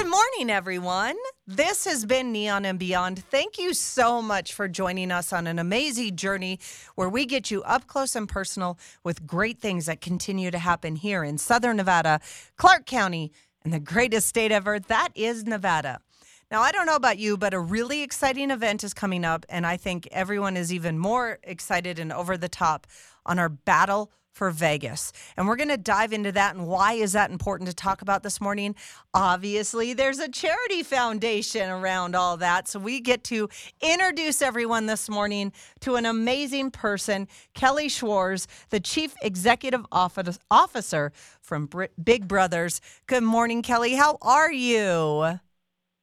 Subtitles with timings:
[0.00, 1.16] Good morning, everyone.
[1.46, 3.22] This has been Neon and Beyond.
[3.22, 6.58] Thank you so much for joining us on an amazing journey
[6.94, 10.96] where we get you up close and personal with great things that continue to happen
[10.96, 12.18] here in Southern Nevada,
[12.56, 13.30] Clark County,
[13.62, 14.78] and the greatest state ever.
[14.80, 16.00] That is Nevada.
[16.50, 19.66] Now, I don't know about you, but a really exciting event is coming up, and
[19.66, 22.86] I think everyone is even more excited and over the top
[23.26, 25.12] on our battle for Vegas.
[25.36, 28.22] And we're going to dive into that and why is that important to talk about
[28.22, 28.74] this morning?
[29.12, 32.68] Obviously, there's a charity foundation around all that.
[32.68, 33.48] So we get to
[33.80, 41.12] introduce everyone this morning to an amazing person, Kelly Schwartz, the Chief Executive Officer
[41.42, 41.68] from
[42.02, 42.80] Big Brothers.
[43.06, 43.94] Good morning, Kelly.
[43.94, 45.40] How are you?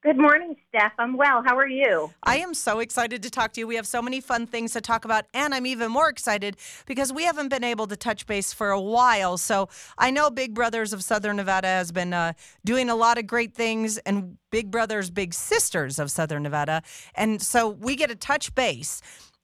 [0.08, 0.94] Good morning, Steph.
[1.00, 1.44] I'm well.
[1.46, 2.14] How are you?
[2.24, 3.68] I am so excited to talk to you.
[3.68, 7.12] We have so many fun things to talk about, and I'm even more excited because
[7.12, 9.38] we haven't been able to touch base for a while.
[9.38, 12.32] So I know Big Brothers of Southern Nevada has been uh,
[12.64, 16.84] doing a lot of great things, and Big Brothers, Big Sisters of Southern Nevada.
[17.14, 19.02] And so we get to touch base.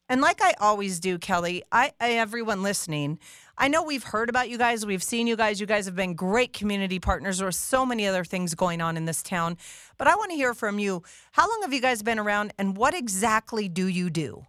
[0.07, 3.19] And like I always do, Kelly, I, I everyone listening,
[3.57, 4.85] I know we've heard about you guys.
[4.85, 5.59] We've seen you guys.
[5.59, 7.37] You guys have been great community partners.
[7.37, 9.57] There are so many other things going on in this town.
[9.97, 11.03] But I want to hear from you.
[11.33, 14.45] How long have you guys been around and what exactly do you do?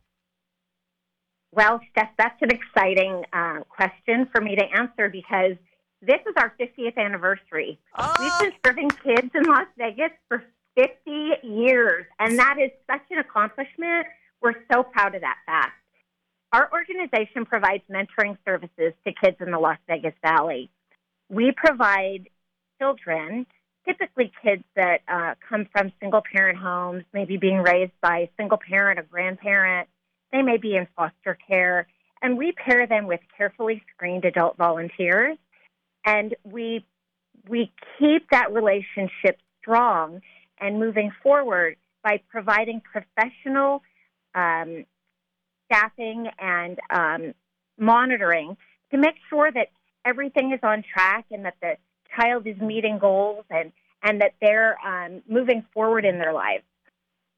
[1.53, 5.57] Well, Steph, that's an exciting uh, question for me to answer because
[6.03, 7.79] this is our 50th anniversary.
[7.97, 8.15] Oh.
[8.19, 10.43] We've been serving kids in Las Vegas for
[10.77, 10.91] 50
[11.45, 14.07] years, and that is such an accomplishment.
[14.43, 15.75] We're so proud of that fact.
[16.55, 20.71] Our organization provides mentoring services to kids in the Las Vegas Valley.
[21.29, 22.29] We provide
[22.81, 23.47] children,
[23.85, 28.59] typically kids that uh, come from single parent homes, maybe being raised by a single
[28.59, 29.89] parent or grandparent.
[30.31, 31.89] They may be in foster care,
[32.23, 35.37] and we pair them with carefully screened adult volunteers,
[36.07, 36.85] and we
[37.49, 40.21] we keep that relationship strong
[40.61, 43.83] and moving forward by providing professional
[44.37, 44.85] um,
[45.75, 47.35] staffing and um,
[47.79, 48.57] monitoring
[48.91, 49.69] to make sure that
[50.05, 51.77] everything is on track and that the
[52.17, 53.73] child is meeting goals and,
[54.03, 56.65] and that they're um, moving forward in their lives.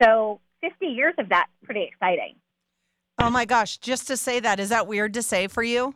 [0.03, 2.35] So 50 years of that pretty exciting.
[3.19, 5.95] Oh my gosh, just to say that, is that weird to say for you?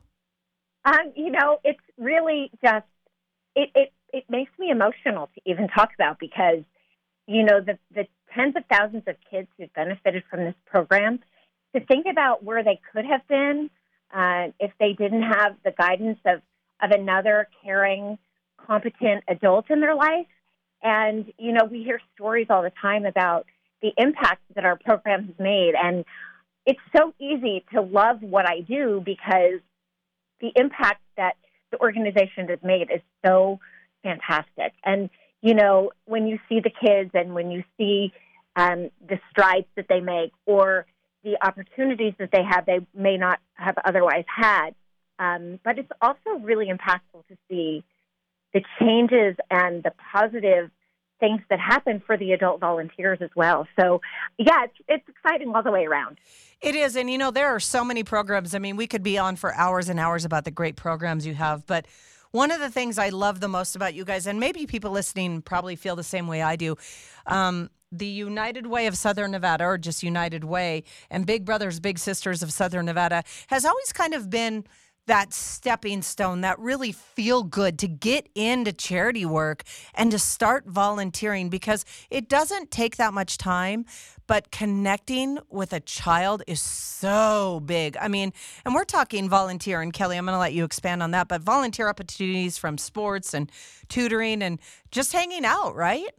[0.87, 2.87] Um, you know, it's really just,
[3.55, 6.63] it, it, it makes me emotional to even talk about because,
[7.27, 11.21] you know, the, the tens of thousands of kids who've benefited from this program
[11.75, 13.71] to think about where they could have been
[14.15, 16.41] uh, if they didn't have the guidance of,
[16.83, 18.19] of another caring,
[18.67, 20.27] competent adult in their life.
[20.83, 23.47] And, you know, we hear stories all the time about
[23.83, 25.75] the impact that our program has made.
[25.81, 26.05] And
[26.67, 29.61] it's so easy to love what I do because
[30.41, 31.35] the impact that
[31.71, 33.61] the organization has made is so
[34.03, 34.73] fantastic.
[34.85, 35.11] And,
[35.43, 38.13] you know, when you see the kids and when you see
[38.57, 40.87] um, the strides that they make or
[41.25, 44.71] the opportunities that they have they may not have otherwise had.
[45.19, 47.85] Um, but it's also really impactful to see
[48.55, 50.71] the changes and the positive
[51.21, 53.69] things that happen for the adult volunteers as well.
[53.79, 54.01] So,
[54.39, 56.19] yeah, it's, it's exciting all the way around.
[56.63, 56.97] It is.
[56.97, 58.55] And, you know, there are so many programs.
[58.55, 61.35] I mean, we could be on for hours and hours about the great programs you
[61.35, 61.85] have, but
[62.33, 65.43] one of the things I love the most about you guys, and maybe people listening
[65.43, 66.77] probably feel the same way I do,
[67.27, 71.99] um, the United Way of Southern Nevada, or just United Way, and Big Brothers Big
[71.99, 74.65] Sisters of Southern Nevada has always kind of been
[75.11, 80.67] that stepping stone, that really feel good to get into charity work and to start
[80.69, 83.85] volunteering because it doesn't take that much time,
[84.29, 87.97] but connecting with a child is so big.
[88.01, 88.33] I mean,
[88.65, 91.41] and we're talking volunteer, and Kelly, I'm going to let you expand on that, but
[91.41, 93.51] volunteer opportunities from sports and
[93.89, 94.61] tutoring and
[94.93, 96.11] just hanging out, right?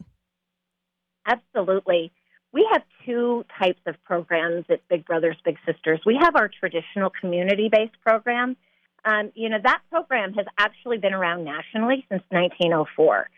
[1.25, 2.11] Absolutely.
[2.51, 6.01] We have two types of programs at Big Brothers Big Sisters.
[6.05, 8.57] We have our traditional community based program.
[9.03, 13.29] Um, you know, that program has actually been around nationally since 1904.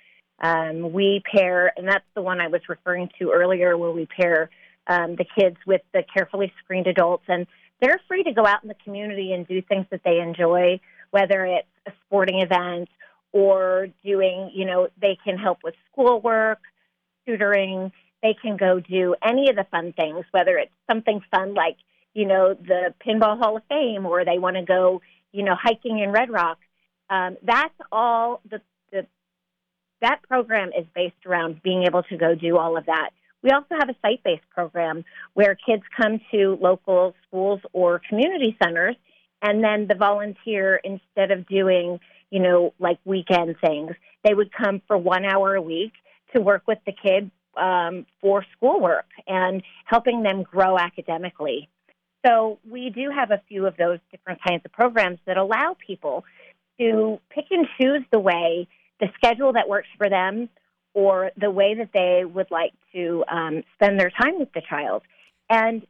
[0.41, 4.49] Um, we pair, and that's the one I was referring to earlier, where we pair
[4.87, 7.47] um, the kids with the carefully screened adults, and
[7.81, 10.79] they're free to go out in the community and do things that they enjoy,
[11.11, 12.89] whether it's a sporting event
[13.31, 16.59] or doing, you know, they can help with schoolwork,
[17.25, 17.91] tutoring.
[18.21, 21.77] They can go do any of the fun things, whether it's something fun like,
[22.13, 25.01] you know, the Pinball Hall of Fame or they want to go,
[25.33, 26.59] you know, hiking in Red Rock.
[27.09, 29.05] Um, that's all the, the
[30.01, 33.09] that program is based around being able to go do all of that.
[33.41, 35.03] We also have a site based program
[35.33, 38.95] where kids come to local schools or community centers,
[39.41, 43.91] and then the volunteer, instead of doing, you know, like weekend things,
[44.23, 45.91] they would come for one hour a week
[46.33, 51.69] to work with the kids um, for schoolwork and helping them grow academically.
[52.25, 56.23] So we do have a few of those different kinds of programs that allow people
[56.79, 58.67] to pick and choose the way,
[58.99, 60.49] the schedule that works for them,
[60.93, 65.03] or the way that they would like to um, spend their time with the child.
[65.49, 65.85] And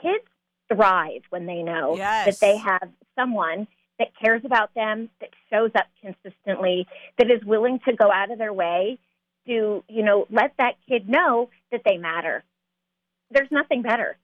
[0.00, 0.24] kids
[0.72, 2.26] thrive when they know yes.
[2.26, 2.88] that they have
[3.18, 3.66] someone
[3.98, 6.86] that cares about them, that shows up consistently,
[7.18, 8.98] that is willing to go out of their way
[9.46, 12.42] to, you know, let that kid know that they matter.
[13.30, 14.16] There's nothing better.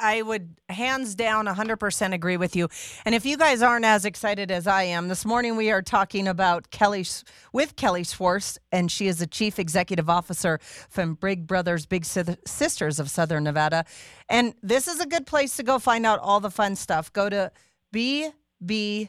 [0.00, 2.68] I would hands down 100% agree with you.
[3.04, 6.26] And if you guys aren't as excited as I am, this morning we are talking
[6.26, 7.06] about Kelly
[7.52, 12.98] with Kelly Schwartz, and she is the chief executive officer from Big Brothers Big Sisters
[12.98, 13.84] of Southern Nevada.
[14.28, 17.12] And this is a good place to go find out all the fun stuff.
[17.12, 17.52] Go to
[17.94, 19.08] bbbsn.org.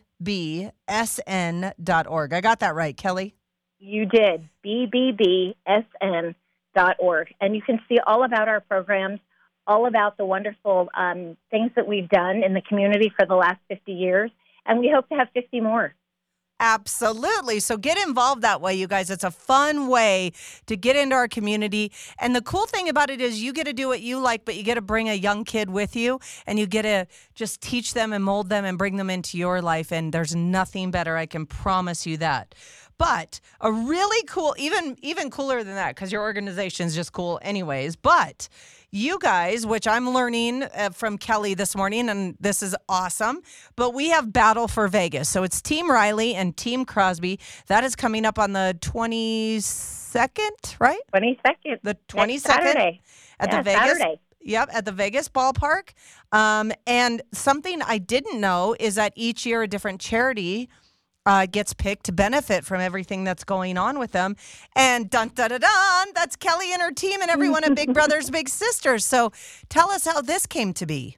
[2.34, 3.36] I got that right, Kelly?
[3.80, 4.48] You did.
[4.66, 5.56] bbbsn.org.
[7.42, 9.20] And you can see all about our programs
[9.68, 13.60] all about the wonderful um, things that we've done in the community for the last
[13.70, 14.32] 50 years,
[14.66, 15.94] and we hope to have 50 more.
[16.62, 17.62] Absolutely.
[17.62, 19.10] So get involved that way, you guys.
[19.10, 20.34] It's a fun way
[20.66, 21.92] to get into our community.
[22.20, 24.58] And the cool thing about it is you get to do what you like, but
[24.58, 27.94] you get to bring a young kid with you and you get to just teach
[27.94, 29.94] them and mold them and bring them into your life.
[29.94, 31.16] And there's nothing better.
[31.16, 32.54] I can promise you that.
[32.98, 37.40] But a really cool, even even cooler than that, because your organization is just cool,
[37.42, 37.96] anyways.
[37.96, 38.50] But
[38.92, 43.42] you guys, which I'm learning uh, from Kelly this morning, and this is awesome.
[43.76, 45.30] But we have Battle for Vegas.
[45.30, 47.40] So it's Team Reilly and Team Crosby.
[47.68, 51.00] That is coming up on the 22nd, right?
[51.14, 51.80] 22nd.
[51.84, 53.02] The 22nd Saturday.
[53.40, 53.98] at yeah, the Vegas.
[53.98, 54.20] Saturday.
[54.42, 55.90] Yep, at the Vegas ballpark.
[56.32, 60.70] Um, and something I didn't know is that each year a different charity
[61.30, 64.36] uh, gets picked to benefit from everything that's going on with them.
[64.76, 68.30] And dun dun dun dun, that's Kelly and her team and everyone at Big Brothers
[68.32, 69.06] Big Sisters.
[69.06, 69.32] So
[69.70, 71.18] tell us how this came to be.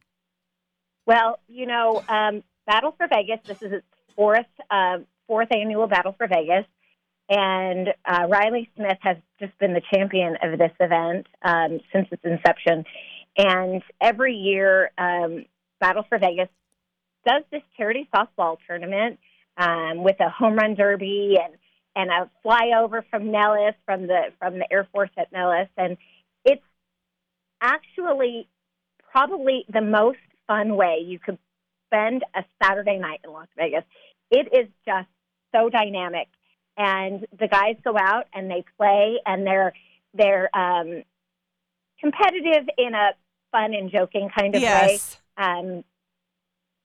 [1.05, 3.39] Well, you know, um, Battle for Vegas.
[3.47, 3.85] This is its
[4.17, 4.97] fourth uh,
[5.27, 6.65] fourth annual Battle for Vegas,
[7.29, 12.23] and uh, Reilly Smith has just been the champion of this event um, since its
[12.25, 12.83] inception.
[13.37, 15.45] And every year, um,
[15.79, 16.49] Battle for Vegas
[17.25, 19.17] does this charity softball tournament
[19.57, 21.55] um, with a home run derby and
[21.95, 25.97] and a flyover from Nellis from the from the Air Force at Nellis, and
[26.45, 26.63] it's
[27.61, 28.47] actually
[29.11, 31.37] probably the most fun way you could
[31.87, 33.83] spend a Saturday night in Las Vegas.
[34.29, 35.09] It is just
[35.53, 36.27] so dynamic,
[36.77, 39.73] and the guys go out and they play, and they're
[40.13, 41.03] they're um,
[41.99, 43.11] competitive in a
[43.51, 45.19] fun and joking kind of yes.
[45.37, 45.45] way.
[45.45, 45.83] Um,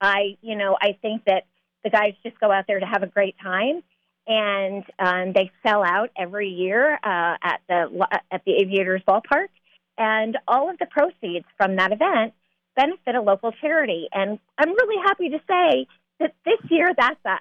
[0.01, 1.45] I, you know, I think that
[1.87, 3.81] the guys just go out there to have a great time,
[4.27, 9.49] and um, they sell out every year uh, at the at the Aviators Ballpark,
[9.97, 12.35] and all of the proceeds from that event
[12.75, 14.09] benefit a local charity.
[14.13, 15.87] And I'm really happy to say
[16.19, 17.41] that this year that's us.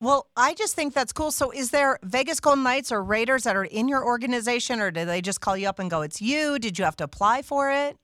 [0.00, 1.32] Well, I just think that's cool.
[1.32, 5.04] So, is there Vegas Golden Knights or Raiders that are in your organization, or do
[5.04, 6.60] they just call you up and go, "It's you"?
[6.60, 7.96] Did you have to apply for it?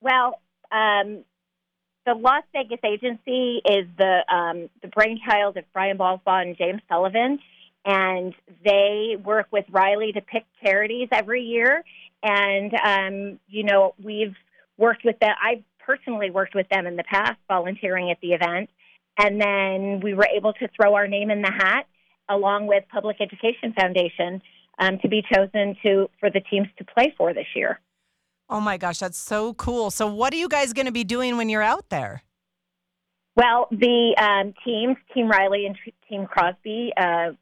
[0.00, 0.40] Well,
[0.72, 1.24] um,
[2.06, 7.40] the Las Vegas agency is the um, the brainchild of Brian Balsbaugh and James Sullivan,
[7.84, 8.32] and
[8.64, 11.84] they work with Reilly to pick charities every year.
[12.22, 14.36] And um, you know, we've
[14.78, 15.34] worked with them.
[15.42, 18.70] I've personally worked with them in the past, volunteering at the event,
[19.18, 21.86] and then we were able to throw our name in the hat
[22.28, 24.42] along with Public Education Foundation
[24.78, 27.80] um, to be chosen to for the teams to play for this year.
[28.48, 29.90] Oh my gosh, that's so cool.
[29.90, 32.22] So, what are you guys going to be doing when you're out there?
[33.34, 35.76] Well, the um, teams, Team Reilly and
[36.08, 37.32] Team Crosby, uh,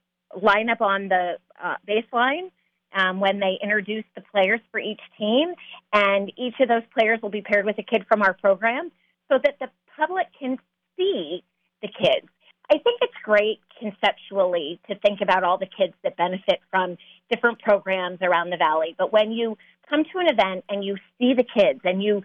[0.41, 2.51] line up on the uh, baseline
[2.95, 5.55] um, when they introduce the players for each team,
[5.93, 8.91] and each of those players will be paired with a kid from our program
[9.31, 10.59] so that the public can
[10.97, 11.45] see
[11.83, 12.29] the kids.
[12.71, 16.97] I think it's great conceptually to think about all the kids that benefit from
[17.31, 19.57] different programs around the valley, but when you
[19.89, 22.23] come to an event and you see the kids and you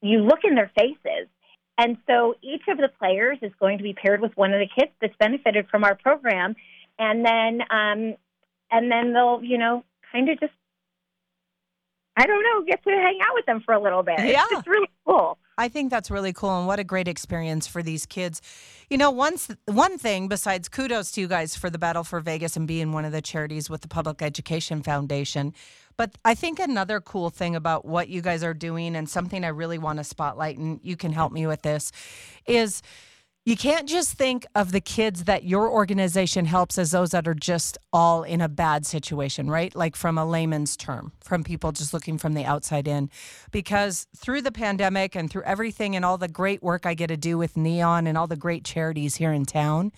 [0.00, 1.28] you look in their faces.
[1.76, 4.68] And so each of the players is going to be paired with one of the
[4.68, 6.56] kids that's benefited from our program,
[6.98, 8.16] and then um,
[8.70, 10.52] and then they'll you know kind of just
[12.18, 14.18] I don't know get to hang out with them for a little bit.
[14.18, 15.38] Yeah, it's, really cool.
[15.56, 18.42] I think that's really cool and what a great experience for these kids.
[18.90, 22.56] You know, once one thing besides kudos to you guys for the Battle for Vegas
[22.56, 25.54] and being one of the charities with the Public Education Foundation.
[25.96, 29.48] But I think another cool thing about what you guys are doing and something I
[29.48, 31.92] really want to spotlight and you can help me with this
[32.46, 32.82] is
[33.48, 37.32] you can't just think of the kids that your organization helps as those that are
[37.32, 39.74] just all in a bad situation, right?
[39.74, 43.08] Like from a layman's term, from people just looking from the outside in.
[43.50, 47.16] Because through the pandemic and through everything and all the great work I get to
[47.16, 49.92] do with Neon and all the great charities here in town,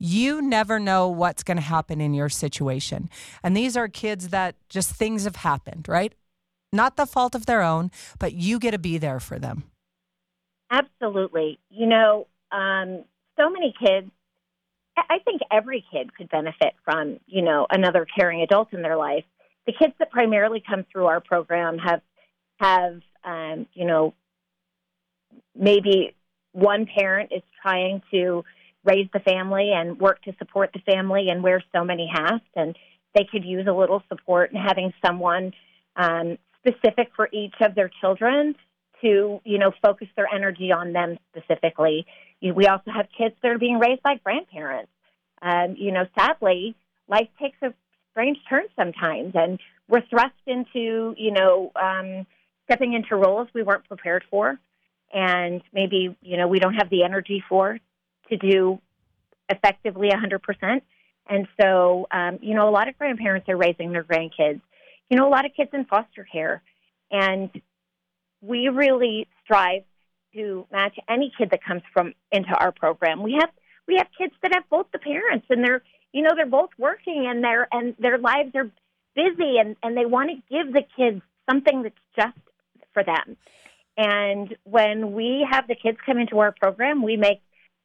[0.00, 3.08] you never know what's going to happen in your situation.
[3.44, 6.12] And these are kids that just things have happened, right?
[6.72, 9.62] Not the fault of their own, but you get to be there for them.
[10.72, 11.60] Absolutely.
[11.68, 13.04] You know, um,
[13.38, 14.10] so many kids.
[14.96, 19.24] I think every kid could benefit from, you know, another caring adult in their life.
[19.66, 22.02] The kids that primarily come through our program have
[22.58, 24.12] have, um, you know,
[25.54, 26.14] maybe
[26.52, 28.44] one parent is trying to
[28.84, 32.76] raise the family and work to support the family and wear so many hats, and
[33.14, 35.52] they could use a little support and having someone
[35.96, 38.54] um, specific for each of their children
[39.02, 42.06] to, you know, focus their energy on them specifically.
[42.42, 44.90] We also have kids that are being raised by grandparents.
[45.42, 46.74] Um, you know, sadly,
[47.08, 47.72] life takes a
[48.12, 52.26] strange turn sometimes, and we're thrust into, you know, um,
[52.64, 54.58] stepping into roles we weren't prepared for,
[55.12, 57.78] and maybe, you know, we don't have the energy for
[58.28, 58.80] to do
[59.48, 60.82] effectively 100%.
[61.28, 64.60] And so, um, you know, a lot of grandparents are raising their grandkids.
[65.08, 66.62] You know, a lot of kids in foster care.
[67.10, 67.50] And
[68.40, 69.82] we really strive
[70.34, 73.22] to match any kid that comes from into our program.
[73.22, 73.50] We have
[73.88, 75.82] we have kids that have both the parents and they're
[76.12, 78.70] you know they're both working and their and their lives are
[79.14, 82.38] busy and and they want to give the kids something that's just
[82.92, 83.36] for them.
[83.96, 87.42] And when we have the kids come into our program, we make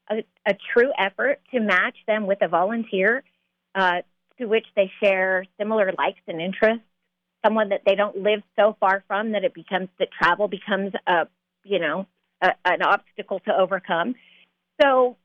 [0.09, 3.23] a, a true effort to match them with a volunteer
[3.73, 4.01] uh,
[4.37, 6.85] to which they share similar likes and interests,
[7.45, 11.27] someone that they don't live so far from that it becomes that travel becomes a
[11.63, 12.07] you know
[12.41, 14.15] a, an obstacle to overcome.
[14.81, 15.17] So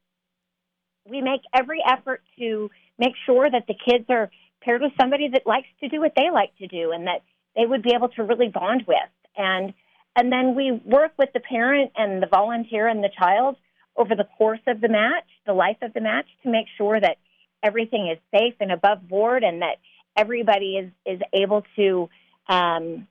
[1.09, 4.31] we make every effort to make sure that the kids are
[4.63, 7.23] paired with somebody that likes to do what they like to do and that
[7.57, 8.97] they would be able to really bond with
[9.37, 9.73] and
[10.17, 13.57] and then we work with the parent and the volunteer and the child
[13.97, 17.17] over the course of the match, the life of the match, to make sure that
[17.63, 19.77] everything is safe and above board and that
[20.17, 22.09] everybody is, is able to
[22.49, 23.07] um,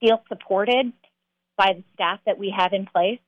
[0.00, 0.92] feel supported
[1.56, 3.20] by the staff that we have in place.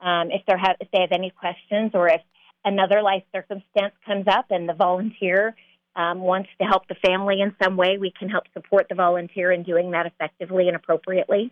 [0.00, 2.20] Um, if, have, if they have any questions or if
[2.64, 5.54] another life circumstance comes up and the volunteer
[5.94, 9.50] um, wants to help the family in some way, we can help support the volunteer
[9.52, 11.50] in doing that effectively and appropriately.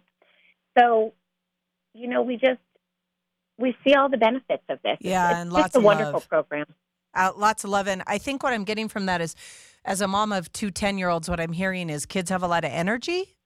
[0.79, 1.15] So,
[1.95, 2.61] you know, we just
[3.57, 4.99] we see all the benefits of this.
[5.01, 6.29] Yeah, it's, and it's lots just a of wonderful love.
[6.29, 6.67] program.
[7.15, 7.87] Uh, lots of love.
[7.87, 9.37] And I think what I'm getting from that is,
[9.85, 12.49] as a mom of two 10 year olds, what I'm hearing is kids have a
[12.49, 13.37] lot of energy.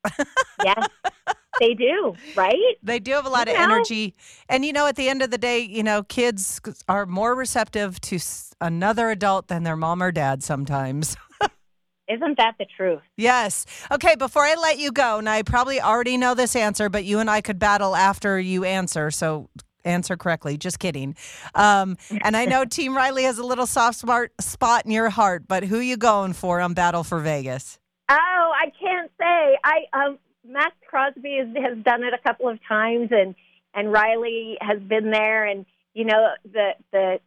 [0.64, 0.87] yes,
[1.61, 2.54] they do, right?
[2.83, 3.75] They do have a lot You of know?
[3.75, 4.14] energy.
[4.49, 8.00] And, you know, at the end of the day, you know, kids are more receptive
[8.02, 8.18] to
[8.61, 11.16] another adult than their mom or dad sometimes.
[12.09, 13.02] Isn't that the truth?
[13.18, 13.66] Yes.
[13.90, 17.18] Okay, before I let you go, and I probably already know this answer, but you
[17.18, 19.11] and I could battle after you answer.
[19.11, 19.50] So
[19.85, 20.56] answer correctly.
[20.56, 21.16] Just kidding.
[21.54, 25.44] Um, and I know Team Reilly has a little soft smart spot in your heart,
[25.49, 27.78] but who you going for on Battle for Vegas?
[28.11, 29.58] Oh, I can't say.
[29.64, 33.35] I um, Maxx Crosby has, has done it a couple of times, and
[33.75, 37.20] and Reilly has been there, and you know the the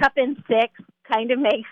[0.00, 0.72] cup and six
[1.10, 1.68] kind of makes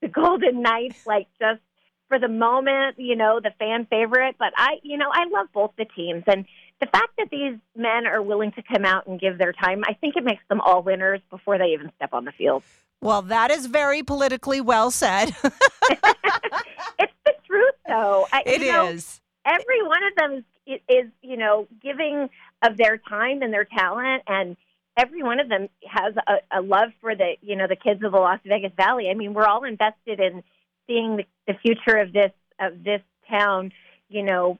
[0.00, 1.60] the Golden Knights like just
[2.08, 4.36] for the moment, you know, the fan favorite.
[4.38, 6.46] But I, you know, I love both the teams, and
[6.80, 9.94] the fact that these men are willing to come out and give their time, I
[9.94, 12.62] think it makes them all winners before they even step on the field.
[13.00, 15.28] Well, that is very politically well said.
[15.44, 18.26] it's the truth, though.
[18.32, 19.20] I, It know, is.
[19.44, 22.28] every one of them is, is, you know, giving
[22.62, 24.56] of their time and their talent, and
[24.96, 28.12] every one of them has a, a love for the, you know, the kids of
[28.12, 29.08] the Las Vegas Valley.
[29.10, 30.42] I mean, we're all invested in
[30.88, 33.72] seeing the, the future of this of this town,
[34.08, 34.58] you know,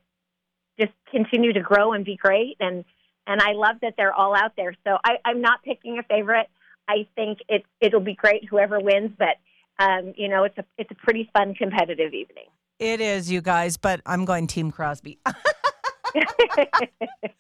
[0.79, 2.57] just continue to grow and be great.
[2.61, 2.85] And
[3.27, 4.75] and I love that they're all out there.
[4.85, 6.49] So I, I'm not picking a favorite.
[6.89, 9.37] I think it it'll be great whoever wins, but
[9.79, 12.47] um, you know, it's a it's a pretty fun competitive evening.
[12.79, 15.19] It is, you guys, but I'm going Team Crosby.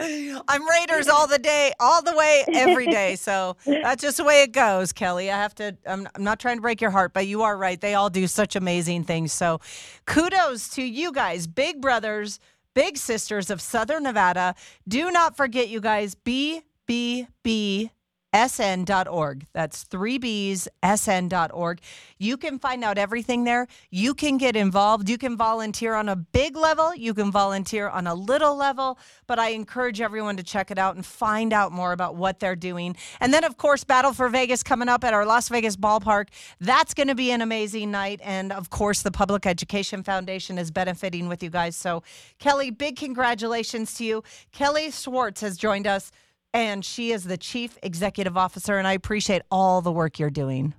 [0.00, 3.16] I'm Raiders all the day, all the way, every day.
[3.16, 5.30] So that's just the way it goes, Kelly.
[5.30, 7.80] I have to, I'm, I'm not trying to break your heart, but you are right.
[7.80, 9.33] They all do such amazing things.
[9.33, 9.61] So
[10.07, 12.40] kudos to you guys, big brothers,
[12.78, 14.54] big sisters of Southern Nevada.
[14.87, 17.90] Do not forget, you guys, BBB
[18.35, 19.47] sn.org.
[19.52, 21.80] That's 3bs sn.org.
[22.18, 23.66] You can find out everything there.
[23.90, 25.08] You can get involved.
[25.08, 29.38] You can volunteer on a big level, you can volunteer on a little level, but
[29.38, 32.97] I encourage everyone to check it out and find out more about what they're doing.
[33.20, 36.28] And then, of course, Battle for Vegas coming up at our Las Vegas ballpark.
[36.61, 38.20] That's going to be an amazing night.
[38.23, 41.76] And of course, the Public Education Foundation is benefiting with you guys.
[41.76, 42.02] So,
[42.38, 44.23] Kelly, big congratulations to you.
[44.52, 46.12] Kelly Schwartz has joined us
[46.52, 48.78] and she is the Chief Executive Officer.
[48.78, 50.75] And I appreciate all the work you're doing.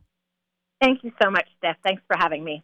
[0.81, 1.77] Thank you so much, Steph.
[1.83, 2.63] Thanks for having me.